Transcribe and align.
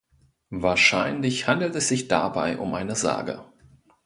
Wahrscheinlich 0.55 1.47
handelt 1.47 1.75
es 1.75 1.87
sich 1.89 2.07
dabei 2.07 2.57
um 2.57 2.73
eine 2.73 2.95
Sage. 2.95 3.45